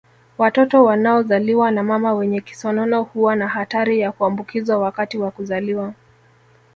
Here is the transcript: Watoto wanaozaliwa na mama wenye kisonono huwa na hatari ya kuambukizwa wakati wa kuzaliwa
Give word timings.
Watoto 0.37 0.83
wanaozaliwa 0.83 1.71
na 1.71 1.83
mama 1.83 2.13
wenye 2.13 2.41
kisonono 2.41 3.03
huwa 3.03 3.35
na 3.35 3.47
hatari 3.47 3.99
ya 3.99 4.11
kuambukizwa 4.11 4.77
wakati 4.77 5.17
wa 5.17 5.31
kuzaliwa 5.31 5.93